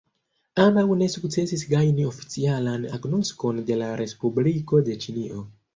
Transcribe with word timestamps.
Ambaŭ 0.61 0.85
ne 1.01 1.09
sukcesis 1.15 1.65
gajni 1.73 2.07
oficialan 2.13 2.89
agnoskon 2.99 3.65
de 3.71 3.81
la 3.85 3.95
respubliko 4.05 4.85
de 4.91 5.03
Ĉinio. 5.07 5.51